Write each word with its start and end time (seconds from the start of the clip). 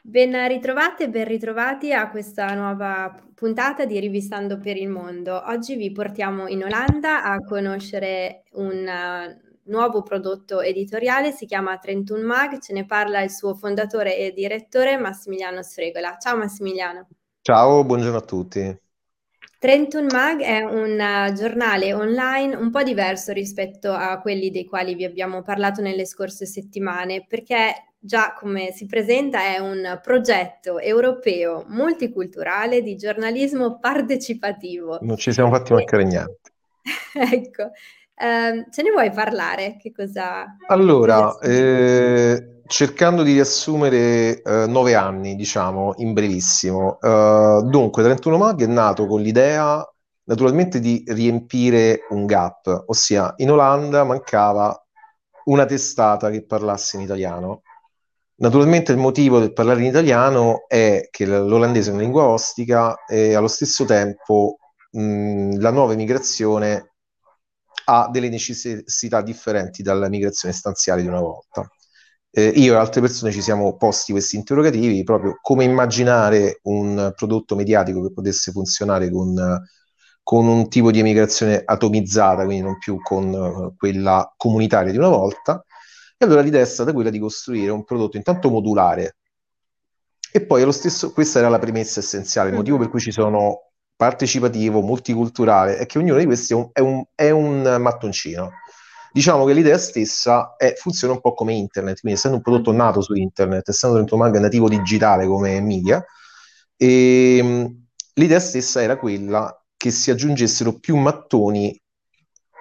Ben 0.00 0.48
ritrovate 0.48 1.04
e 1.04 1.08
ben 1.10 1.26
ritrovati 1.26 1.92
a 1.92 2.08
questa 2.08 2.54
nuova 2.54 3.14
puntata 3.34 3.84
di 3.84 3.98
Rivistando 4.00 4.58
per 4.58 4.76
il 4.76 4.88
Mondo. 4.88 5.42
Oggi 5.46 5.76
vi 5.76 5.92
portiamo 5.92 6.48
in 6.48 6.64
Olanda 6.64 7.24
a 7.24 7.38
conoscere 7.44 8.44
un 8.52 8.86
uh, 8.86 9.70
nuovo 9.70 10.02
prodotto 10.02 10.60
editoriale, 10.60 11.30
si 11.30 11.46
chiama 11.46 11.76
31 11.76 12.26
Mag, 12.26 12.58
ce 12.58 12.72
ne 12.72 12.86
parla 12.86 13.20
il 13.20 13.30
suo 13.30 13.54
fondatore 13.54 14.16
e 14.16 14.32
direttore 14.32 14.96
Massimiliano 14.96 15.62
Sfregola. 15.62 16.16
Ciao 16.18 16.36
Massimiliano. 16.36 17.06
Ciao, 17.42 17.84
buongiorno 17.84 18.16
a 18.16 18.22
tutti. 18.22 18.80
31 19.58 20.06
Mag 20.10 20.40
è 20.40 20.60
un 20.62 20.98
uh, 20.98 21.32
giornale 21.34 21.92
online 21.92 22.56
un 22.56 22.70
po' 22.70 22.82
diverso 22.82 23.32
rispetto 23.32 23.92
a 23.92 24.20
quelli 24.20 24.50
dei 24.50 24.64
quali 24.64 24.94
vi 24.94 25.04
abbiamo 25.04 25.42
parlato 25.42 25.82
nelle 25.82 26.06
scorse 26.06 26.46
settimane, 26.46 27.26
perché 27.26 27.87
già 27.98 28.34
come 28.38 28.70
si 28.72 28.86
presenta 28.86 29.40
è 29.40 29.58
un 29.58 29.98
progetto 30.02 30.78
europeo 30.78 31.64
multiculturale 31.68 32.82
di 32.82 32.96
giornalismo 32.96 33.78
partecipativo. 33.78 34.98
Non 35.02 35.16
ci 35.16 35.32
siamo 35.32 35.50
fatti 35.50 35.72
mancare 35.72 36.04
niente. 36.04 36.52
ecco, 37.12 37.70
eh, 38.14 38.66
ce 38.70 38.82
ne 38.82 38.90
vuoi 38.90 39.10
parlare? 39.10 39.76
Che 39.80 39.92
cosa... 39.92 40.56
Allora, 40.68 41.38
eh, 41.38 42.60
cercando 42.66 43.22
di 43.22 43.32
riassumere 43.32 44.42
eh, 44.42 44.66
nove 44.66 44.94
anni, 44.94 45.34
diciamo, 45.34 45.94
in 45.96 46.12
brevissimo. 46.12 46.98
Uh, 47.00 47.62
dunque, 47.68 48.02
31 48.02 48.36
Mag 48.36 48.62
è 48.62 48.66
nato 48.66 49.06
con 49.06 49.20
l'idea 49.20 49.84
naturalmente 50.24 50.78
di 50.78 51.02
riempire 51.06 52.00
un 52.10 52.26
gap, 52.26 52.84
ossia 52.86 53.32
in 53.38 53.50
Olanda 53.50 54.04
mancava 54.04 54.78
una 55.44 55.64
testata 55.64 56.28
che 56.28 56.44
parlasse 56.44 56.96
in 56.96 57.02
italiano 57.02 57.62
Naturalmente 58.40 58.92
il 58.92 58.98
motivo 58.98 59.40
del 59.40 59.52
parlare 59.52 59.80
in 59.80 59.86
italiano 59.86 60.68
è 60.68 61.08
che 61.10 61.26
l'olandese 61.26 61.90
è 61.90 61.92
una 61.92 62.02
lingua 62.02 62.24
ostica 62.26 63.04
e 63.04 63.34
allo 63.34 63.48
stesso 63.48 63.84
tempo 63.84 64.58
mh, 64.92 65.58
la 65.58 65.72
nuova 65.72 65.94
migrazione 65.94 66.92
ha 67.86 68.08
delle 68.10 68.28
necessità 68.28 69.22
differenti 69.22 69.82
dalla 69.82 70.08
migrazione 70.08 70.54
stanziale 70.54 71.02
di 71.02 71.08
una 71.08 71.20
volta. 71.20 71.68
Eh, 72.30 72.46
io 72.48 72.74
e 72.74 72.76
altre 72.76 73.00
persone 73.00 73.32
ci 73.32 73.42
siamo 73.42 73.76
posti 73.76 74.12
questi 74.12 74.36
interrogativi, 74.36 75.02
proprio 75.02 75.38
come 75.40 75.64
immaginare 75.64 76.60
un 76.64 77.12
prodotto 77.16 77.56
mediatico 77.56 78.02
che 78.02 78.12
potesse 78.12 78.52
funzionare 78.52 79.10
con, 79.10 79.34
con 80.22 80.46
un 80.46 80.68
tipo 80.68 80.90
di 80.92 81.00
emigrazione 81.00 81.62
atomizzata, 81.64 82.44
quindi 82.44 82.62
non 82.62 82.78
più 82.78 83.00
con 83.02 83.32
uh, 83.32 83.74
quella 83.76 84.32
comunitaria 84.36 84.92
di 84.92 84.98
una 84.98 85.08
volta, 85.08 85.64
e 86.18 86.24
allora 86.24 86.40
l'idea 86.40 86.60
è 86.60 86.66
stata 86.66 86.92
quella 86.92 87.10
di 87.10 87.18
costruire 87.18 87.70
un 87.70 87.84
prodotto 87.84 88.16
intanto 88.16 88.50
modulare 88.50 89.16
e 90.30 90.44
poi 90.44 90.62
allo 90.62 90.72
stesso, 90.72 91.12
questa 91.12 91.38
era 91.38 91.48
la 91.48 91.58
premessa 91.58 92.00
essenziale, 92.00 92.50
il 92.50 92.54
motivo 92.54 92.76
per 92.76 92.90
cui 92.90 93.00
ci 93.00 93.10
sono 93.10 93.70
partecipativo, 93.96 94.80
multiculturale, 94.82 95.78
è 95.78 95.86
che 95.86 95.98
ognuno 95.98 96.18
di 96.18 96.26
questi 96.26 96.52
è 96.52 96.56
un, 96.56 96.68
è 96.72 96.80
un, 96.80 97.04
è 97.14 97.30
un 97.30 97.76
mattoncino. 97.80 98.50
Diciamo 99.10 99.46
che 99.46 99.54
l'idea 99.54 99.78
stessa 99.78 100.54
è, 100.56 100.74
funziona 100.76 101.14
un 101.14 101.20
po' 101.20 101.32
come 101.32 101.54
internet, 101.54 102.00
quindi 102.00 102.18
essendo 102.18 102.36
un 102.36 102.42
prodotto 102.42 102.72
nato 102.72 103.00
su 103.00 103.14
internet, 103.14 103.70
essendo 103.70 103.96
dentro 103.96 104.16
un 104.16 104.22
manga 104.22 104.38
nativo 104.38 104.68
digitale 104.68 105.26
come 105.26 105.60
media, 105.60 106.04
e, 106.76 107.38
ehm, 107.38 107.86
l'idea 108.14 108.38
stessa 108.38 108.82
era 108.82 108.98
quella 108.98 109.52
che 109.76 109.90
si 109.90 110.10
aggiungessero 110.10 110.78
più 110.78 110.96
mattoni 110.96 111.80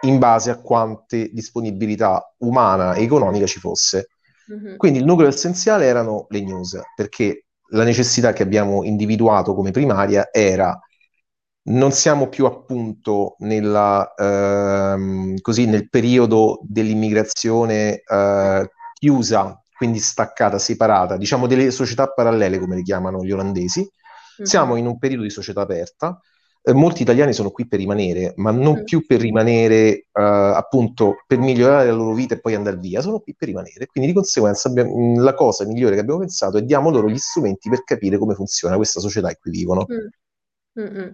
in 0.01 0.19
base 0.19 0.51
a 0.51 0.61
quante 0.61 1.29
disponibilità 1.31 2.33
umana 2.39 2.93
e 2.93 3.03
economica 3.03 3.45
ci 3.45 3.59
fosse. 3.59 4.09
Mm-hmm. 4.51 4.77
Quindi 4.77 4.99
il 4.99 5.05
nucleo 5.05 5.27
essenziale 5.27 5.85
erano 5.85 6.27
le 6.29 6.41
news, 6.41 6.79
perché 6.95 7.45
la 7.71 7.83
necessità 7.83 8.33
che 8.33 8.43
abbiamo 8.43 8.83
individuato 8.83 9.53
come 9.53 9.71
primaria 9.71 10.29
era 10.31 10.77
non 11.69 11.91
siamo 11.91 12.29
più 12.29 12.45
appunto 12.45 13.35
nella, 13.39 14.13
ehm, 14.15 15.41
così, 15.41 15.65
nel 15.65 15.89
periodo 15.89 16.59
dell'immigrazione 16.63 18.02
eh, 18.05 18.69
chiusa, 18.93 19.61
quindi 19.75 19.99
staccata, 19.99 20.59
separata, 20.59 21.17
diciamo 21.17 21.45
delle 21.45 21.71
società 21.71 22.07
parallele 22.07 22.57
come 22.57 22.75
le 22.75 22.83
chiamano 22.83 23.21
gli 23.21 23.31
olandesi, 23.31 23.81
mm-hmm. 23.81 24.47
siamo 24.49 24.77
in 24.77 24.86
un 24.86 24.97
periodo 24.97 25.23
di 25.23 25.30
società 25.30 25.61
aperta 25.61 26.17
eh, 26.67 26.73
molti 26.73 27.02
italiani 27.04 27.32
sono 27.32 27.50
qui 27.50 27.66
per 27.66 27.80
rimanere, 27.80 28.33
ma 28.36 28.52
non 28.52 28.80
mm. 28.80 28.83
più 28.83 29.05
per 29.05 29.22
rimanere 29.22 30.08
uh, 30.11 30.20
appunto 30.20 31.23
per 31.26 31.38
migliorare 31.38 31.88
la 31.88 31.94
loro 31.94 32.14
vita 32.14 32.36
e 32.36 32.42
poi 32.42 32.55
andare 32.55 32.76
via, 32.76 33.00
sono 33.00 33.20
qui 33.20 33.33
per 33.38 33.48
rimanere. 33.48 33.86
Quindi 33.86 34.10
di 34.10 34.16
conseguenza 34.16 34.67
abbiamo, 34.67 34.94
mm, 34.98 35.20
la 35.20 35.33
cosa 35.33 35.66
migliore 35.66 35.95
che 35.95 36.02
abbiamo 36.02 36.20
pensato 36.20 36.58
è 36.58 36.64
diamo 36.64 36.89
loro 36.89 37.10
gli 37.10 37.17
strumenti 37.17 37.70
per 37.70 37.86
capire 37.86 38.17
come 38.17 38.33
funziona 38.33 38.76
questa 38.76 39.00
società 39.00 39.30
in 39.30 39.38
cui 39.39 39.52
vivono. 39.52 39.86
Mm. 39.89 41.10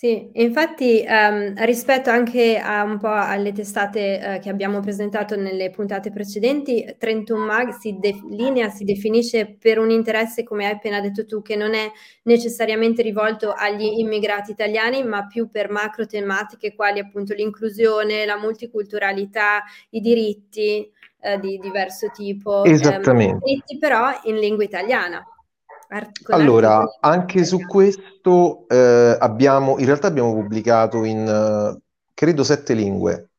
Sì, 0.00 0.30
infatti 0.32 1.04
ehm, 1.06 1.62
rispetto 1.66 2.08
anche 2.08 2.56
a 2.56 2.84
un 2.84 2.96
po' 2.96 3.12
alle 3.12 3.52
testate 3.52 4.36
eh, 4.36 4.38
che 4.38 4.48
abbiamo 4.48 4.80
presentato 4.80 5.36
nelle 5.36 5.68
puntate 5.68 6.10
precedenti, 6.10 6.96
31 6.96 7.44
Mag 7.44 7.76
si 7.76 7.98
delinea, 8.00 8.70
si 8.70 8.84
definisce 8.84 9.58
per 9.60 9.78
un 9.78 9.90
interesse, 9.90 10.42
come 10.42 10.64
hai 10.64 10.72
appena 10.72 11.02
detto 11.02 11.26
tu, 11.26 11.42
che 11.42 11.54
non 11.54 11.74
è 11.74 11.92
necessariamente 12.22 13.02
rivolto 13.02 13.52
agli 13.52 14.00
immigrati 14.00 14.52
italiani, 14.52 15.02
ma 15.04 15.26
più 15.26 15.50
per 15.50 15.68
macro 15.68 16.06
tematiche 16.06 16.74
quali 16.74 16.98
appunto 16.98 17.34
l'inclusione, 17.34 18.24
la 18.24 18.38
multiculturalità, 18.38 19.62
i 19.90 20.00
diritti 20.00 20.90
eh, 21.20 21.38
di 21.40 21.58
diverso 21.58 22.08
tipo, 22.10 22.64
ehm, 22.64 22.72
Esattamente. 22.72 23.44
diritti 23.44 23.76
però 23.76 24.18
in 24.24 24.36
lingua 24.38 24.64
italiana. 24.64 25.22
Allora, 26.28 26.98
anche 27.00 27.44
su 27.44 27.58
questo 27.66 28.66
eh, 28.68 29.16
abbiamo, 29.18 29.78
in 29.78 29.86
realtà 29.86 30.06
abbiamo 30.06 30.32
pubblicato 30.32 31.04
in, 31.04 31.26
uh, 31.26 31.80
credo, 32.14 32.44
sette 32.44 32.74
lingue. 32.74 33.30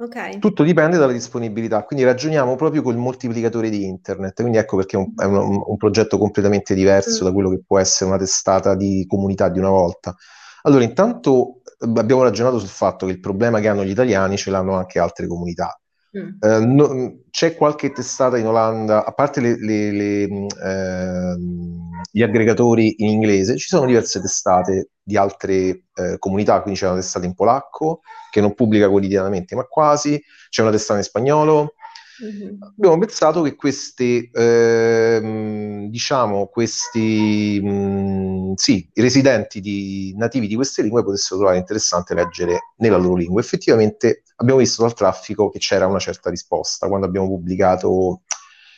Okay. 0.00 0.38
Tutto 0.38 0.62
dipende 0.62 0.96
dalla 0.96 1.12
disponibilità, 1.12 1.84
quindi 1.84 2.06
ragioniamo 2.06 2.56
proprio 2.56 2.80
col 2.80 2.96
moltiplicatore 2.96 3.68
di 3.68 3.84
internet, 3.84 4.40
quindi 4.40 4.56
ecco 4.56 4.76
perché 4.76 4.96
è 4.96 4.98
un, 4.98 5.12
è 5.14 5.24
un, 5.24 5.62
un 5.66 5.76
progetto 5.76 6.16
completamente 6.16 6.74
diverso 6.74 7.22
mm. 7.22 7.26
da 7.26 7.32
quello 7.34 7.50
che 7.50 7.62
può 7.66 7.78
essere 7.78 8.08
una 8.08 8.18
testata 8.18 8.74
di 8.74 9.04
comunità 9.06 9.50
di 9.50 9.58
una 9.58 9.68
volta. 9.68 10.16
Allora, 10.62 10.84
intanto 10.84 11.60
abbiamo 11.80 12.22
ragionato 12.22 12.58
sul 12.58 12.68
fatto 12.68 13.06
che 13.06 13.12
il 13.12 13.20
problema 13.20 13.60
che 13.60 13.68
hanno 13.68 13.84
gli 13.84 13.90
italiani 13.90 14.36
ce 14.36 14.50
l'hanno 14.50 14.74
anche 14.74 14.98
altre 14.98 15.26
comunità. 15.26 15.79
Mm. 16.16 16.38
Eh, 16.40 16.66
no, 16.66 17.18
c'è 17.30 17.54
qualche 17.54 17.92
testata 17.92 18.36
in 18.36 18.46
Olanda, 18.46 19.04
a 19.04 19.12
parte 19.12 19.40
le, 19.40 19.56
le, 19.58 19.92
le, 19.92 20.22
eh, 20.24 21.36
gli 22.10 22.22
aggregatori 22.22 22.96
in 22.98 23.10
inglese, 23.10 23.56
ci 23.56 23.68
sono 23.68 23.86
diverse 23.86 24.20
testate 24.20 24.90
di 25.02 25.16
altre 25.16 25.84
eh, 25.94 26.16
comunità, 26.18 26.62
quindi 26.62 26.80
c'è 26.80 26.86
una 26.86 26.96
testata 26.96 27.26
in 27.26 27.34
polacco 27.34 28.00
che 28.30 28.40
non 28.40 28.54
pubblica 28.54 28.88
quotidianamente, 28.88 29.54
ma 29.54 29.64
quasi, 29.64 30.20
c'è 30.48 30.62
una 30.62 30.72
testata 30.72 30.98
in 30.98 31.04
spagnolo, 31.04 31.74
Mm-hmm. 32.22 32.62
Abbiamo 32.76 32.98
pensato 32.98 33.42
che 33.42 33.54
questi, 33.54 34.28
eh, 34.32 35.86
diciamo, 35.88 36.46
questi, 36.46 37.60
mh, 37.62 37.70
mm, 37.70 38.52
sì, 38.54 38.88
i 38.92 39.00
residenti 39.00 39.60
di, 39.60 40.14
nativi 40.16 40.46
di 40.46 40.54
queste 40.54 40.82
lingue 40.82 41.02
potessero 41.02 41.38
trovare 41.40 41.58
interessante 41.58 42.14
leggere 42.14 42.72
nella 42.76 42.98
loro 42.98 43.16
lingua. 43.16 43.40
Effettivamente 43.40 44.24
abbiamo 44.36 44.60
visto 44.60 44.82
dal 44.82 44.94
traffico 44.94 45.48
che 45.48 45.58
c'era 45.58 45.86
una 45.86 45.98
certa 45.98 46.30
risposta 46.30 46.88
quando 46.88 47.06
abbiamo 47.06 47.28
pubblicato, 47.28 48.22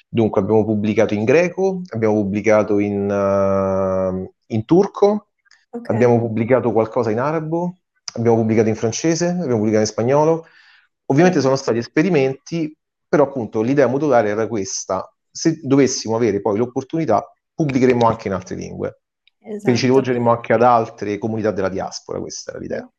dunque 0.08 0.41
abbiamo 0.41 0.64
pubblicato 0.64 1.14
in 1.14 1.25
greco, 1.25 1.82
abbiamo 1.88 2.14
pubblicato 2.14 2.78
in, 2.78 3.10
uh, 3.10 4.32
in 4.47 4.64
turco, 4.64 5.31
okay. 5.70 5.94
abbiamo 5.94 6.19
pubblicato 6.19 6.70
qualcosa 6.72 7.10
in 7.10 7.19
arabo, 7.19 7.78
abbiamo 8.14 8.36
pubblicato 8.36 8.69
in 8.69 8.76
francese, 8.76 9.28
abbiamo 9.28 9.56
pubblicato 9.56 9.82
in 9.82 9.91
spagnolo. 9.91 10.47
Ovviamente 11.06 11.41
sono 11.41 11.56
stati 11.56 11.78
esperimenti 11.78 12.75
però 13.12 13.24
appunto 13.24 13.60
l'idea 13.60 13.88
modulare 13.88 14.30
era 14.30 14.48
questa, 14.48 15.06
se 15.30 15.60
dovessimo 15.62 16.16
avere 16.16 16.40
poi 16.40 16.56
l'opportunità 16.56 17.22
pubblicheremo 17.52 18.06
anche 18.06 18.28
in 18.28 18.32
altre 18.32 18.56
lingue, 18.56 19.02
esatto. 19.38 19.64
quindi 19.64 19.81
ci 19.81 19.87
rivolgeremo 19.87 20.31
anche 20.31 20.54
ad 20.54 20.62
altre 20.62 21.19
comunità 21.19 21.50
della 21.50 21.69
diaspora, 21.69 22.20
questa 22.20 22.52
era 22.52 22.60
l'idea. 22.60 22.90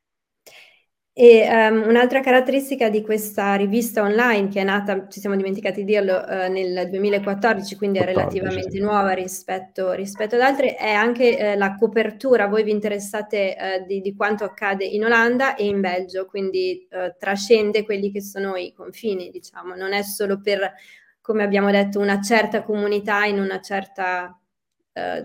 E 1.15 1.47
um, 1.47 1.83
un'altra 1.89 2.21
caratteristica 2.21 2.89
di 2.89 3.03
questa 3.03 3.53
rivista 3.53 4.01
online 4.01 4.47
che 4.47 4.61
è 4.61 4.63
nata, 4.63 5.07
ci 5.09 5.19
siamo 5.19 5.35
dimenticati 5.35 5.83
di 5.83 5.91
dirlo, 5.91 6.17
uh, 6.17 6.51
nel 6.51 6.89
2014, 6.89 7.75
quindi 7.75 7.99
14, 7.99 7.99
è 7.99 8.41
relativamente 8.41 8.77
sì. 8.77 8.79
nuova 8.79 9.11
rispetto, 9.11 9.91
rispetto, 9.91 10.33
ad 10.33 10.41
altre, 10.41 10.73
è 10.73 10.89
anche 10.89 11.53
uh, 11.53 11.57
la 11.59 11.75
copertura. 11.75 12.47
Voi 12.47 12.63
vi 12.63 12.71
interessate 12.71 13.55
uh, 13.55 13.85
di, 13.85 14.01
di, 14.01 14.15
quanto 14.15 14.43
accade 14.43 14.85
in 14.85 15.05
Olanda 15.05 15.53
e 15.53 15.67
in 15.67 15.81
Belgio, 15.81 16.25
quindi 16.25 16.87
trascende 17.19 17.83
quelli 17.83 18.11
che 18.11 18.21
sono 18.21 18.55
i 18.55 18.73
confini, 18.73 19.29
diciamo. 19.29 19.75
Non 19.75 19.93
è 19.93 20.01
solo 20.01 20.41
per, 20.41 20.73
come 21.21 21.43
abbiamo 21.43 21.69
detto, 21.69 21.99
una 21.99 22.21
certa 22.21 22.63
comunità 22.63 23.25
in 23.25 23.39
una 23.39 23.59
certa 23.61 24.35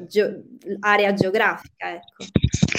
ge- 0.06 0.42
area 0.80 1.12
geografica. 1.12 1.92
Ecco. 1.94 2.24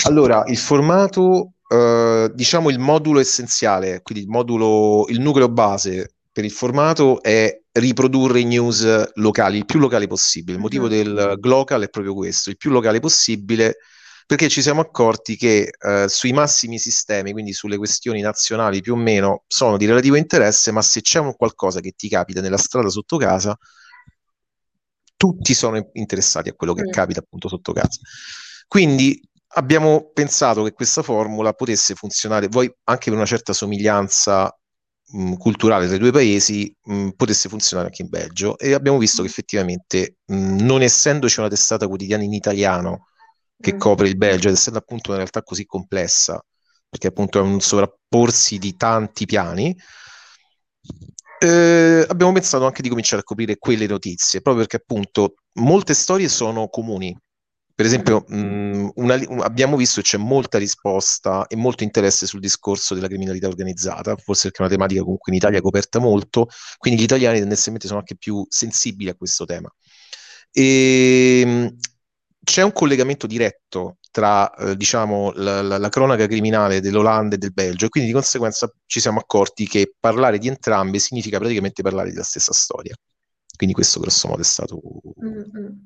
Allora, 0.04 0.44
il 0.48 0.58
formato 0.58 1.54
Uh, 1.70 2.34
diciamo 2.34 2.72
il 2.72 2.80
modulo 2.80 3.20
essenziale, 3.20 4.02
quindi 4.02 4.24
il 4.24 4.30
modulo, 4.32 5.06
il 5.10 5.22
nucleo 5.22 5.50
base 5.50 6.16
per 6.32 6.44
il 6.44 6.50
formato 6.50 7.22
è 7.22 7.62
riprodurre 7.74 8.40
i 8.40 8.46
news 8.46 9.12
locali, 9.14 9.58
il 9.58 9.66
più 9.66 9.78
locale 9.78 10.08
possibile. 10.08 10.56
Il 10.56 10.62
motivo 10.64 10.88
mm-hmm. 10.88 11.04
del 11.04 11.36
Glocal 11.38 11.84
è 11.84 11.90
proprio 11.90 12.16
questo, 12.16 12.50
il 12.50 12.58
più 12.58 12.72
locale 12.72 13.00
possibile, 13.00 13.78
perché 14.26 14.50
ci 14.50 14.64
siamo 14.64 14.82
accorti 14.82 15.36
che 15.36 15.70
eh, 15.80 16.06
sui 16.08 16.34
massimi 16.34 16.80
sistemi, 16.80 17.34
quindi 17.34 17.54
sulle 17.54 17.78
questioni 17.78 18.22
nazionali 18.22 18.82
più 18.82 18.94
o 18.94 18.98
meno, 18.98 19.44
sono 19.46 19.78
di 19.78 19.86
relativo 19.86 20.16
interesse, 20.16 20.72
ma 20.72 20.82
se 20.82 21.02
c'è 21.02 21.20
un 21.20 21.36
qualcosa 21.36 21.82
che 21.82 21.92
ti 21.96 22.10
capita 22.10 22.42
nella 22.42 22.58
strada 22.58 22.90
sotto 22.90 23.18
casa, 23.18 23.56
tutti 25.20 25.54
sono 25.54 25.90
interessati 25.94 26.48
a 26.48 26.54
quello 26.54 26.74
che 26.74 26.84
mm. 26.84 26.92
capita 26.92 27.20
appunto 27.20 27.50
sotto 27.50 27.74
casa. 27.74 28.00
Quindi 28.70 29.22
abbiamo 29.56 30.12
pensato 30.14 30.64
che 30.64 30.72
questa 30.72 31.04
formula 31.04 31.52
potesse 31.52 31.94
funzionare, 31.94 32.48
voi 32.48 32.74
anche 32.86 33.10
per 33.10 33.16
una 33.16 33.26
certa 33.26 33.52
somiglianza 33.52 34.50
mh, 35.12 35.34
culturale 35.34 35.88
tra 35.88 35.98
i 35.98 36.00
due 36.00 36.12
paesi, 36.12 36.74
mh, 36.82 37.10
potesse 37.18 37.50
funzionare 37.50 37.90
anche 37.90 38.02
in 38.02 38.08
Belgio 38.08 38.58
e 38.58 38.74
abbiamo 38.74 38.98
visto 38.98 39.22
che 39.22 39.28
effettivamente, 39.28 40.20
mh, 40.26 40.62
non 40.62 40.82
essendoci 40.84 41.40
una 41.40 41.50
testata 41.50 41.86
quotidiana 41.86 42.24
in 42.24 42.34
italiano 42.34 43.08
che 43.60 43.76
copre 43.76 44.08
il 44.08 44.16
Belgio, 44.16 44.48
ed 44.48 44.54
essendo 44.54 44.80
appunto 44.80 45.10
una 45.10 45.18
realtà 45.18 45.44
così 45.44 45.66
complessa, 45.66 46.42
perché 46.88 47.08
appunto 47.08 47.40
è 47.40 47.42
un 47.42 47.60
sovrapporsi 47.60 48.58
di 48.58 48.78
tanti 48.78 49.26
piani, 49.26 49.76
eh, 51.40 52.06
abbiamo 52.08 52.32
pensato 52.32 52.66
anche 52.66 52.82
di 52.82 52.90
cominciare 52.90 53.22
a 53.22 53.24
coprire 53.24 53.58
quelle 53.58 53.88
notizie, 53.88 54.42
proprio 54.42 54.66
perché 54.66 54.84
appunto 54.84 55.36
molte 55.54 55.94
storie 55.94 56.28
sono 56.28 56.68
comuni, 56.68 57.16
per 57.80 57.86
esempio, 57.88 58.26
mh, 58.28 58.38
mm, 58.38 58.90
una, 58.96 59.14
abbiamo 59.46 59.78
visto 59.78 60.02
che 60.02 60.08
c'è 60.08 60.18
molta 60.18 60.58
risposta 60.58 61.48
e 61.48 61.56
molto 61.56 61.84
interesse 61.84 62.28
sul 62.28 62.42
discorso 62.42 62.94
della 62.94 63.08
criminalità 63.08 63.48
organizzata, 63.48 64.18
forse 64.18 64.50
perché 64.50 64.58
è 64.58 64.62
una 64.66 64.70
tematica 64.70 65.02
comunque 65.02 65.32
in 65.32 65.38
Italia 65.38 65.62
coperta 65.62 66.00
molto, 66.00 66.48
quindi 66.78 67.00
gli 67.00 67.04
italiani 67.06 67.40
tendenzialmente 67.40 67.88
sono 67.88 68.00
anche 68.00 68.18
più 68.18 68.46
sensibili 68.50 69.10
a 69.10 69.16
questo 69.16 69.46
tema. 69.46 69.74
E, 70.52 71.42
ehm, 71.42 71.78
c'è 72.50 72.64
un 72.64 72.72
collegamento 72.72 73.28
diretto 73.28 73.98
tra 74.10 74.52
eh, 74.56 74.76
diciamo, 74.76 75.32
la, 75.36 75.62
la, 75.62 75.78
la, 75.78 75.90
cronaca 75.90 76.26
criminale 76.26 76.82
dell'Olanda 76.82 77.36
e 77.36 77.38
del 77.38 77.54
Belgio 77.54 77.86
e 77.86 77.90
quindi 77.90 78.10
di 78.10 78.16
conseguenza 78.16 78.68
ci 78.88 79.00
siamo 79.00 79.20
accorti 79.20 79.68
che 79.68 79.94
parlare 80.00 80.40
di 80.40 80.48
entrambe 80.48 80.98
significa 80.98 81.38
praticamente 81.38 81.84
parlare 81.84 82.10
della 82.10 82.24
stessa 82.24 82.52
storia. 82.52 82.96
Quindi 83.56 83.76
questo 83.76 84.00
grosso 84.00 84.28
modo 84.30 84.42
è 84.42 84.46
stato 84.46 84.82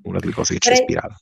una 0.04 0.20
delle 0.20 0.32
cose 0.32 0.54
che 0.54 0.60
ci 0.60 0.70
ha 0.70 0.74
ispirato. 0.74 1.16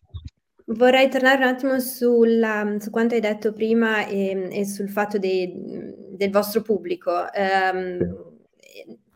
Vorrei 0.66 1.10
tornare 1.10 1.38
un 1.38 1.50
attimo 1.50 1.80
sulla, 1.80 2.76
su 2.80 2.92
quanto 2.92 3.16
hai 3.16 3.22
detto 3.22 3.52
prima 3.52 4.06
e, 4.06 4.48
e 4.52 4.66
sul 4.66 4.90
fatto 4.90 5.18
dei, 5.18 5.52
del 6.12 6.30
vostro 6.30 6.62
pubblico, 6.62 7.12
um, 7.12 7.98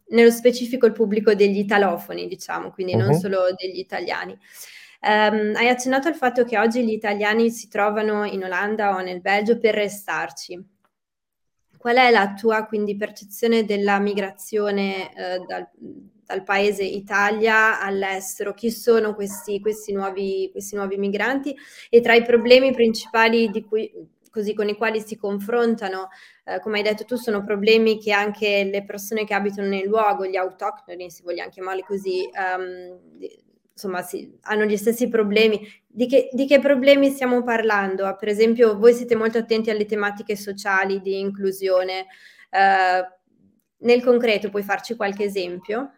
nello 0.07 0.31
specifico 0.31 0.87
il 0.87 0.91
pubblico 0.91 1.35
degli 1.35 1.59
italofoni, 1.59 2.27
diciamo, 2.27 2.71
quindi 2.71 2.95
uh-huh. 2.95 3.01
non 3.01 3.13
solo 3.13 3.45
degli 3.55 3.77
italiani. 3.77 4.35
Um, 5.07 5.53
hai 5.55 5.69
accennato 5.69 6.07
al 6.07 6.15
fatto 6.15 6.43
che 6.45 6.57
oggi 6.57 6.83
gli 6.83 6.91
italiani 6.91 7.51
si 7.51 7.67
trovano 7.67 8.25
in 8.25 8.43
Olanda 8.43 8.95
o 8.95 9.01
nel 9.01 9.21
Belgio 9.21 9.59
per 9.59 9.75
restarci. 9.75 10.59
Qual 11.77 11.95
è 11.95 12.09
la 12.09 12.33
tua 12.33 12.65
quindi 12.65 12.97
percezione 12.97 13.65
della 13.65 13.99
migrazione 13.99 15.11
uh, 15.13 15.45
dal, 15.45 15.69
dal 16.25 16.43
paese 16.43 16.83
Italia 16.83 17.79
all'estero, 17.79 18.55
chi 18.55 18.71
sono 18.71 19.13
questi, 19.13 19.59
questi, 19.59 19.93
nuovi, 19.93 20.49
questi 20.51 20.75
nuovi 20.75 20.97
migranti 20.97 21.55
e 21.87 22.01
tra 22.01 22.15
i 22.15 22.23
problemi 22.23 22.73
principali 22.73 23.51
di 23.51 23.63
cui, 23.63 23.91
così, 24.31 24.55
con 24.55 24.69
i 24.69 24.75
quali 24.75 25.01
si 25.01 25.17
confrontano, 25.17 26.09
eh, 26.45 26.59
come 26.61 26.77
hai 26.77 26.83
detto 26.83 27.05
tu, 27.05 27.15
sono 27.15 27.43
problemi 27.43 27.99
che 27.99 28.11
anche 28.11 28.63
le 28.63 28.83
persone 28.83 29.23
che 29.23 29.35
abitano 29.35 29.67
nel 29.67 29.85
luogo, 29.85 30.25
gli 30.25 30.35
autoctoni, 30.35 31.11
si 31.11 31.21
vogliamo 31.21 31.51
chiamarli 31.51 31.83
così, 31.83 32.27
um, 32.33 32.99
insomma, 33.75 34.01
sì, 34.01 34.33
hanno 34.43 34.63
gli 34.63 34.77
stessi 34.77 35.09
problemi. 35.09 35.59
Di 35.85 36.07
che, 36.07 36.29
di 36.31 36.47
che, 36.47 36.59
problemi 36.59 37.11
stiamo 37.11 37.43
parlando? 37.43 38.15
Per 38.17 38.29
esempio, 38.29 38.77
voi 38.77 38.93
siete 38.93 39.15
molto 39.15 39.37
attenti 39.37 39.69
alle 39.69 39.85
tematiche 39.85 40.35
sociali 40.35 41.01
di 41.01 41.19
inclusione. 41.19 42.05
Eh, 42.49 43.13
nel 43.77 44.03
concreto, 44.03 44.49
puoi 44.49 44.63
farci 44.63 44.95
qualche 44.95 45.25
esempio? 45.25 45.91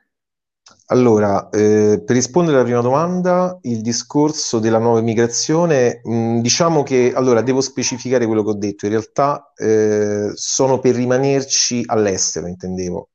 Allora, 0.87 1.49
eh, 1.49 2.01
per 2.05 2.15
rispondere 2.15 2.57
alla 2.57 2.65
prima 2.65 2.81
domanda, 2.81 3.57
il 3.61 3.81
discorso 3.81 4.59
della 4.59 4.79
nuova 4.79 4.99
immigrazione, 4.99 6.01
mh, 6.03 6.39
diciamo 6.39 6.83
che 6.83 7.13
allora 7.15 7.41
devo 7.41 7.61
specificare 7.61 8.25
quello 8.25 8.43
che 8.43 8.49
ho 8.49 8.55
detto. 8.55 8.85
In 8.85 8.91
realtà 8.91 9.53
eh, 9.55 10.31
sono 10.33 10.79
per 10.79 10.95
rimanerci 10.95 11.83
all'estero, 11.85 12.47
intendevo. 12.47 13.09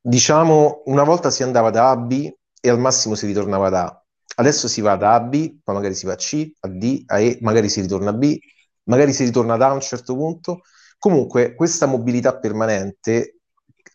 Diciamo, 0.00 0.82
una 0.86 1.04
volta 1.04 1.30
si 1.30 1.42
andava 1.42 1.70
da 1.70 1.88
A 1.88 1.90
a 1.90 1.96
B 1.96 2.30
e 2.60 2.68
al 2.68 2.78
massimo 2.78 3.14
si 3.14 3.26
ritornava 3.26 3.68
da 3.68 3.84
A. 3.84 4.02
Adesso 4.36 4.68
si 4.68 4.80
va 4.80 4.96
da 4.96 5.12
A 5.12 5.14
a 5.14 5.20
B, 5.20 5.58
poi 5.62 5.74
magari 5.74 5.94
si 5.94 6.06
va 6.06 6.12
a 6.12 6.16
C, 6.16 6.50
a 6.60 6.68
D, 6.68 7.02
a 7.06 7.20
E, 7.20 7.38
magari 7.40 7.68
si 7.68 7.80
ritorna 7.80 8.10
a 8.10 8.12
B, 8.12 8.36
magari 8.84 9.12
si 9.12 9.24
ritorna 9.24 9.56
da 9.56 9.66
A 9.68 9.70
a 9.70 9.74
un 9.74 9.80
certo 9.80 10.14
punto. 10.14 10.60
Comunque, 10.98 11.54
questa 11.54 11.86
mobilità 11.86 12.38
permanente 12.38 13.40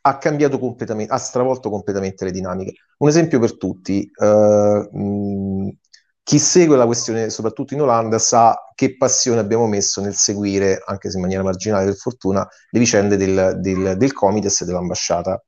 ha 0.06 0.18
cambiato 0.18 0.60
completamente, 0.60 1.14
ha 1.14 1.18
stravolto 1.18 1.70
completamente 1.70 2.26
le 2.26 2.32
dinamiche. 2.32 2.74
Un 2.98 3.08
esempio 3.08 3.40
per 3.40 3.58
tutti, 3.58 4.10
uh, 4.16 4.98
mh, 4.98 5.78
chi 6.24 6.40
segue 6.40 6.78
la 6.78 6.86
questione, 6.86 7.30
soprattutto 7.30 7.74
in 7.74 7.82
Olanda, 7.82 8.18
sa 8.20 8.56
che 8.76 8.96
passione 8.98 9.40
abbiamo 9.40 9.68
messo 9.68 10.02
nel 10.02 10.16
seguire, 10.16 10.82
anche 10.86 11.10
se 11.10 11.16
in 11.18 11.22
maniera 11.22 11.44
marginale 11.44 11.86
per 11.86 11.96
fortuna, 11.96 12.48
le 12.70 12.80
vicende 12.80 13.18
del, 13.18 13.60
del, 13.60 13.96
del 13.98 14.14
Comites 14.14 14.62
e 14.62 14.66
dell'ambasciata. 14.66 15.42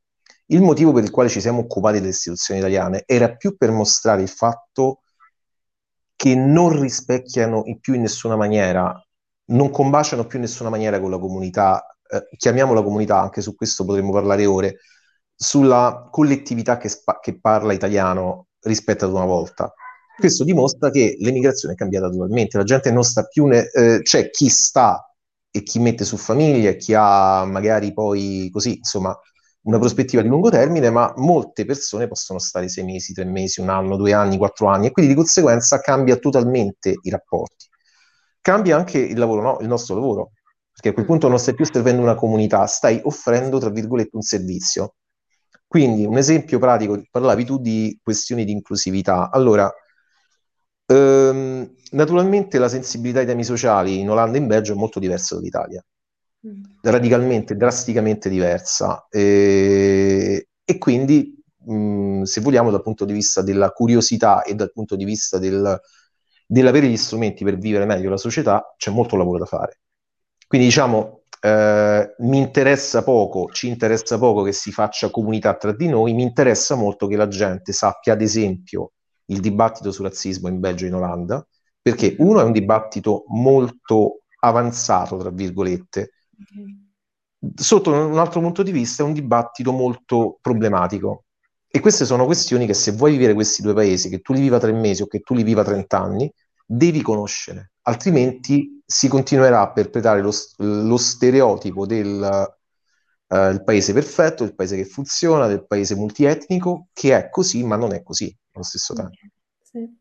Il 0.48 0.62
motivo 0.62 0.92
per 0.92 1.04
il 1.04 1.12
quale 1.12 1.30
ci 1.30 1.42
siamo 1.42 1.62
occupati 1.62 1.98
delle 1.98 2.10
istituzioni 2.10 2.60
italiane 2.60 3.04
era 3.06 3.36
più 3.36 3.58
per 3.58 3.72
mostrare 3.72 4.22
il 4.22 4.30
fatto 4.30 5.02
che 6.16 6.36
non 6.36 6.80
rispecchiano 6.80 7.64
in 7.66 7.80
più 7.80 7.94
in 7.94 8.02
nessuna 8.02 8.36
maniera, 8.36 8.94
non 9.48 9.70
combaciano 9.70 10.26
più 10.26 10.38
in 10.38 10.46
nessuna 10.46 10.70
maniera 10.70 11.00
con 11.00 11.12
la 11.12 11.20
comunità 11.20 11.96
eh, 12.08 12.28
chiamiamola 12.38 12.84
comunità, 12.84 13.20
anche 13.20 13.42
su 13.42 13.56
questo 13.56 13.86
potremmo 13.86 14.12
parlare 14.12 14.46
ore, 14.46 14.78
sulla 15.36 16.08
collettività 16.12 16.78
che, 16.78 16.90
spa- 16.90 17.20
che 17.20 17.40
parla 17.40 17.74
italiano 17.74 18.48
rispetto 18.62 19.06
ad 19.06 19.12
una 19.12 19.26
volta. 19.26 19.74
Questo 20.18 20.44
dimostra 20.44 20.90
che 20.92 21.18
l'emigrazione 21.20 21.74
è 21.74 21.78
cambiata 21.78 22.10
totalmente, 22.10 22.58
la 22.58 22.64
gente 22.64 22.92
non 22.92 23.04
sta 23.04 23.24
più, 23.26 23.46
ne- 23.48 23.70
eh, 23.72 24.02
c'è 24.02 24.30
chi 24.30 24.50
sta 24.50 25.04
e 25.52 25.64
chi 25.64 25.80
mette 25.80 26.06
su 26.06 26.18
famiglia, 26.18 26.72
chi 26.74 26.94
ha 26.96 27.44
magari 27.46 27.92
poi 27.94 28.50
così, 28.52 28.78
insomma, 28.78 29.18
una 29.66 29.78
prospettiva 29.80 30.22
di 30.22 30.28
lungo 30.28 30.50
termine, 30.50 30.90
ma 30.90 31.14
molte 31.18 31.66
persone 31.66 32.08
possono 32.08 32.40
stare 32.40 32.68
sei 32.70 32.84
mesi, 32.84 33.14
tre 33.14 33.26
mesi, 33.26 33.62
un 33.62 33.70
anno, 33.70 33.98
due 33.98 34.14
anni, 34.14 34.38
quattro 34.38 34.68
anni 34.68 34.88
e 34.88 34.92
quindi 34.92 35.12
di 35.12 35.18
conseguenza 35.18 35.80
cambia 35.80 36.16
totalmente 36.18 36.96
i 37.02 37.10
rapporti. 37.10 37.68
Cambia 38.42 38.78
anche 38.78 39.00
il 39.00 39.18
lavoro, 39.18 39.42
no? 39.42 39.58
il 39.62 39.68
nostro 39.68 39.96
lavoro 39.96 40.32
perché 40.76 40.90
a 40.90 40.94
quel 40.94 41.06
punto 41.06 41.30
non 41.30 41.40
stai 41.40 41.56
più 41.56 41.66
servendo 41.66 42.02
una 42.02 42.16
comunità, 42.16 42.66
stai 42.68 43.00
offrendo, 43.04 43.60
tra 43.60 43.70
virgolette, 43.70 44.16
un 44.18 44.22
servizio. 44.22 44.96
Quindi 45.66 46.06
un 46.06 46.18
esempio 46.18 46.60
pratico, 46.60 47.02
parlavi 47.10 47.46
tu 47.46 47.60
di 47.60 47.98
questioni 48.04 48.44
di 48.44 48.52
inclusività. 48.52 49.32
Allora, 49.32 49.74
ehm, 50.86 51.74
naturalmente 51.92 52.60
la 52.60 52.68
sensibilità 52.68 53.20
ai 53.20 53.26
temi 53.26 53.46
sociali 53.46 54.00
in 54.00 54.10
Olanda 54.10 54.38
e 54.38 54.42
in 54.42 54.48
Belgio 54.48 54.74
è 54.74 54.76
molto 54.76 55.00
diversa 55.00 55.36
dall'Italia, 55.36 55.82
mm. 55.82 55.95
Radicalmente, 56.82 57.56
drasticamente 57.56 58.30
diversa. 58.30 59.08
E, 59.10 60.48
e 60.64 60.78
quindi, 60.78 61.36
mh, 61.66 61.74
mm, 61.74 62.22
se 62.24 62.42
vogliamo, 62.42 62.72
dal 62.72 62.82
punto 62.82 63.06
di 63.06 63.14
vista 63.14 63.42
della 63.42 63.72
curiosità 63.72 64.44
e 64.44 64.56
dal 64.56 64.72
punto 64.72 64.96
di 64.96 65.06
vista 65.06 65.38
del, 65.38 65.80
dell'avere 66.46 66.88
gli 66.88 66.98
strumenti 66.98 67.44
per 67.44 67.58
vivere 67.58 67.86
meglio 67.86 68.10
la 68.10 68.18
società, 68.18 68.74
c'è 68.78 68.92
molto 68.92 69.16
lavoro 69.16 69.40
da 69.40 69.46
fare. 69.46 69.80
Quindi 70.48 70.68
diciamo, 70.68 71.24
eh, 71.42 72.16
mi 72.20 72.38
interessa 72.38 73.04
poco, 73.04 73.50
ci 73.52 73.68
interessa 73.68 74.18
poco 74.18 74.44
che 74.44 74.52
si 74.52 74.72
faccia 74.72 75.10
comunità 75.10 75.56
tra 75.56 75.74
di 75.74 75.88
noi, 75.88 76.14
mi 76.14 76.24
interessa 76.24 76.76
molto 76.76 77.08
che 77.08 77.16
la 77.16 77.28
gente 77.28 77.74
sappia, 77.74 78.14
ad 78.14 78.22
esempio, 78.22 78.94
il 79.26 79.40
dibattito 79.40 79.92
sul 79.92 80.06
razzismo 80.06 80.48
in 80.48 80.60
Belgio 80.60 80.86
e 80.86 80.88
in 80.90 80.96
Olanda, 80.96 81.46
perché 81.82 82.16
uno 82.20 82.40
è 82.40 82.44
un 82.44 82.52
dibattito 82.52 83.26
molto 83.28 84.22
avanzato, 84.40 85.18
tra 85.18 85.30
virgolette, 85.32 86.12
sotto 87.56 87.92
un 87.92 88.18
altro 88.18 88.42
punto 88.42 88.64
di 88.64 88.72
vista 88.72 89.04
è 89.04 89.06
un 89.06 89.14
dibattito 89.14 89.72
molto 89.72 90.38
problematico. 90.42 91.26
E 91.68 91.80
queste 91.80 92.06
sono 92.06 92.26
questioni 92.26 92.66
che 92.66 92.74
se 92.74 92.92
vuoi 92.92 93.12
vivere 93.12 93.34
questi 93.34 93.62
due 93.62 93.74
paesi, 93.74 94.10
che 94.10 94.22
tu 94.22 94.34
li 94.34 94.40
viva 94.40 94.60
tre 94.60 94.72
mesi 94.72 95.02
o 95.02 95.08
che 95.08 95.20
tu 95.20 95.34
li 95.34 95.44
viva 95.44 95.64
trent'anni, 95.64 96.32
devi 96.66 97.02
conoscere, 97.02 97.74
altrimenti 97.82 98.82
si 98.86 99.08
continuerà 99.08 99.62
a 99.62 99.72
perpetrare 99.72 100.22
lo, 100.22 100.32
lo 100.58 100.98
stereotipo 100.98 101.86
del 101.86 102.56
uh, 103.28 103.64
paese 103.64 103.94
perfetto, 103.94 104.46
del 104.46 104.56
paese 104.56 104.78
che 104.78 104.86
funziona, 104.86 105.48
del 105.48 105.66
paese 105.68 105.96
multietnico, 105.96 106.88
che 106.94 107.16
è 107.16 107.30
così, 107.30 107.64
ma 107.64 107.76
non 107.76 107.94
è 107.94 108.02
così 108.04 108.36
allo 108.54 108.64
stesso 108.64 108.94
tempo. 108.94 109.18
Sì. 109.62 109.98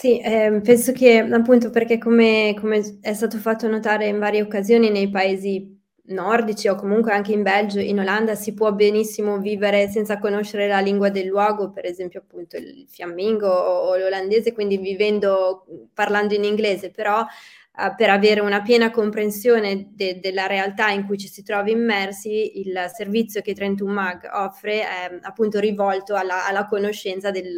Sì, 0.00 0.20
eh, 0.20 0.60
penso 0.62 0.92
che 0.92 1.18
appunto 1.18 1.70
perché 1.70 1.98
come, 1.98 2.54
come, 2.56 2.98
è 3.00 3.12
stato 3.14 3.36
fatto 3.38 3.66
notare 3.66 4.06
in 4.06 4.20
varie 4.20 4.40
occasioni 4.42 4.90
nei 4.90 5.10
paesi 5.10 5.76
nordici 6.10 6.68
o 6.68 6.76
comunque 6.76 7.10
anche 7.12 7.32
in 7.32 7.42
Belgio, 7.42 7.80
in 7.80 7.98
Olanda 7.98 8.36
si 8.36 8.54
può 8.54 8.72
benissimo 8.72 9.38
vivere 9.40 9.88
senza 9.88 10.18
conoscere 10.20 10.68
la 10.68 10.78
lingua 10.78 11.10
del 11.10 11.26
luogo, 11.26 11.72
per 11.72 11.84
esempio 11.84 12.20
appunto 12.20 12.56
il 12.56 12.86
fiammingo 12.88 13.48
o 13.48 13.96
l'olandese, 13.96 14.52
quindi 14.52 14.76
vivendo, 14.78 15.66
parlando 15.92 16.32
in 16.34 16.44
inglese, 16.44 16.90
però 16.92 17.26
uh, 17.78 17.94
per 17.96 18.10
avere 18.10 18.40
una 18.40 18.62
piena 18.62 18.90
comprensione 18.90 19.90
de- 19.94 20.18
della 20.20 20.46
realtà 20.46 20.90
in 20.90 21.06
cui 21.06 21.16
ci 21.16 21.28
si 21.28 21.42
trova 21.42 21.70
immersi, 21.70 22.58
il 22.60 22.90
servizio 22.94 23.40
che 23.40 23.54
31 23.54 23.92
Mag 23.92 24.28
offre 24.32 24.82
è 24.82 25.18
appunto 25.22 25.60
rivolto 25.60 26.14
alla, 26.14 26.46
alla 26.46 26.66
conoscenza 26.66 27.30
del, 27.30 27.54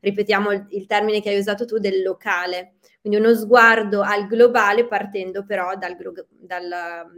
ripetiamo 0.00 0.50
il, 0.52 0.66
il 0.70 0.86
termine 0.86 1.20
che 1.20 1.30
hai 1.30 1.38
usato 1.38 1.64
tu, 1.64 1.78
del 1.78 2.02
locale 2.02 2.74
quindi 3.00 3.18
uno 3.18 3.34
sguardo 3.34 4.02
al 4.02 4.26
globale 4.26 4.86
partendo 4.86 5.42
però 5.46 5.74
dal, 5.74 5.96
dal, 6.38 6.68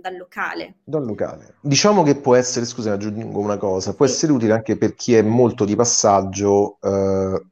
dal, 0.00 0.16
locale. 0.16 0.76
Dal 0.84 1.04
locale. 1.04 1.56
Diciamo 1.60 2.04
che 2.04 2.14
può 2.14 2.36
essere, 2.36 2.66
scusa, 2.66 2.92
aggiungo 2.92 3.40
una 3.40 3.56
cosa, 3.56 3.92
può 3.92 4.06
sì. 4.06 4.12
essere 4.12 4.32
utile 4.32 4.52
anche 4.52 4.78
per 4.78 4.94
chi 4.94 5.14
è 5.14 5.22
molto 5.22 5.64
di 5.64 5.74
passaggio 5.74 6.78
eh, 6.80 7.46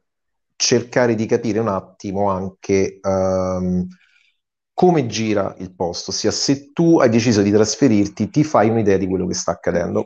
cercare 0.55 1.15
di 1.15 1.25
capire 1.25 1.59
un 1.59 1.67
attimo 1.67 2.29
anche 2.29 2.99
ehm, 3.01 3.85
come 4.81 5.05
gira 5.05 5.53
il 5.59 5.75
posto, 5.75 6.09
ossia 6.09 6.31
se 6.31 6.71
tu 6.73 6.99
hai 6.99 7.07
deciso 7.07 7.43
di 7.43 7.51
trasferirti 7.51 8.31
ti 8.31 8.43
fai 8.43 8.67
un'idea 8.67 8.97
di 8.97 9.07
quello 9.07 9.27
che 9.27 9.35
sta 9.35 9.51
accadendo. 9.51 10.05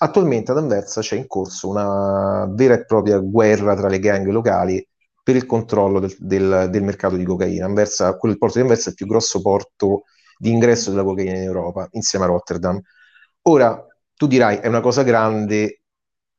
Attualmente 0.00 0.50
ad 0.50 0.56
Anversa 0.56 1.02
c'è 1.02 1.14
in 1.14 1.28
corso 1.28 1.68
una 1.68 2.44
vera 2.50 2.74
e 2.74 2.84
propria 2.84 3.18
guerra 3.18 3.76
tra 3.76 3.86
le 3.86 4.00
gang 4.00 4.26
locali 4.26 4.84
per 5.22 5.36
il 5.36 5.46
controllo 5.46 6.00
del, 6.00 6.16
del, 6.18 6.66
del 6.68 6.82
mercato 6.82 7.14
di 7.14 7.22
cocaina. 7.22 7.64
Anversa, 7.64 8.16
quello, 8.16 8.34
il 8.34 8.40
porto 8.40 8.56
di 8.56 8.62
Anversa 8.62 8.86
è 8.86 8.88
il 8.88 8.96
più 8.96 9.06
grosso 9.06 9.40
porto 9.40 10.02
di 10.36 10.50
ingresso 10.50 10.90
della 10.90 11.04
cocaina 11.04 11.36
in 11.36 11.42
Europa, 11.42 11.86
insieme 11.92 12.24
a 12.24 12.28
Rotterdam. 12.28 12.80
Ora, 13.42 13.86
tu 14.16 14.26
dirai, 14.26 14.56
è 14.56 14.66
una 14.66 14.80
cosa 14.80 15.04
grande, 15.04 15.77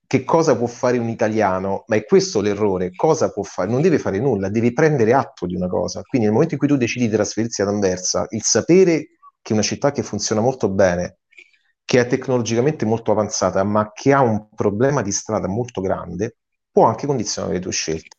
che 0.09 0.23
cosa 0.23 0.57
può 0.57 0.65
fare 0.65 0.97
un 0.97 1.07
italiano? 1.07 1.83
Ma 1.85 1.95
è 1.95 2.03
questo 2.03 2.41
l'errore, 2.41 2.89
cosa 2.95 3.31
può 3.31 3.43
fare? 3.43 3.69
Non 3.69 3.79
deve 3.79 3.99
fare 3.99 4.19
nulla, 4.19 4.49
deve 4.49 4.73
prendere 4.73 5.13
atto 5.13 5.45
di 5.45 5.53
una 5.53 5.67
cosa. 5.67 6.01
Quindi 6.01 6.25
nel 6.25 6.33
momento 6.33 6.55
in 6.55 6.59
cui 6.59 6.67
tu 6.67 6.77
decidi 6.77 7.05
di 7.05 7.13
trasferirsi 7.13 7.61
ad 7.61 7.67
Anversa, 7.67 8.25
il 8.29 8.41
sapere 8.41 9.19
che 9.39 9.51
è 9.51 9.53
una 9.53 9.61
città 9.61 9.91
che 9.91 10.01
funziona 10.01 10.41
molto 10.41 10.67
bene, 10.67 11.19
che 11.85 11.99
è 11.99 12.07
tecnologicamente 12.07 12.85
molto 12.85 13.11
avanzata, 13.11 13.63
ma 13.63 13.91
che 13.93 14.11
ha 14.11 14.21
un 14.21 14.49
problema 14.55 15.03
di 15.03 15.11
strada 15.11 15.47
molto 15.47 15.79
grande, 15.79 16.37
può 16.71 16.85
anche 16.85 17.05
condizionare 17.05 17.53
le 17.53 17.59
tue 17.59 17.71
scelte. 17.71 18.17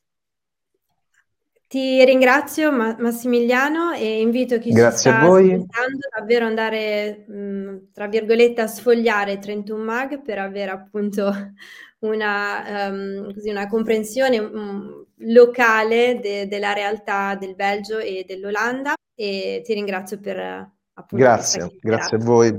Ti 1.71 2.05
ringrazio 2.05 2.73
Ma- 2.73 2.97
Massimiliano 2.99 3.93
e 3.93 4.21
invito 4.21 4.59
chi 4.59 4.73
Grazie 4.73 5.13
ci 5.13 5.17
sta 5.17 5.21
ascoltando 5.21 6.09
davvero 6.19 6.45
andare, 6.45 7.25
mh, 7.29 7.93
tra 7.93 8.09
virgolette, 8.09 8.61
a 8.61 8.67
sfogliare 8.67 9.39
31 9.39 9.85
Mag 9.85 10.21
per 10.21 10.41
avere 10.41 10.73
appunto 10.73 11.31
una, 12.01 12.89
um, 12.91 13.33
così, 13.33 13.51
una 13.51 13.69
comprensione 13.69 14.41
um, 14.41 15.07
locale 15.19 16.19
de- 16.21 16.49
della 16.49 16.73
realtà 16.73 17.37
del 17.37 17.55
Belgio 17.55 17.99
e 17.99 18.25
dell'Olanda 18.27 18.95
e 19.15 19.63
ti 19.65 19.73
ringrazio 19.73 20.19
per 20.19 20.41
appunto 20.41 21.25
Grazie, 21.25 21.79
grazie 21.81 22.17
a 22.17 22.21
voi. 22.21 22.59